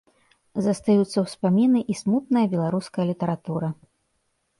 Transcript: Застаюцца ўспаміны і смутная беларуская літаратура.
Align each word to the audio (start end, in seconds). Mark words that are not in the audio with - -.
Застаюцца 0.67 1.17
ўспаміны 1.25 1.79
і 1.95 1.97
смутная 1.99 2.45
беларуская 2.55 3.05
літаратура. 3.11 3.69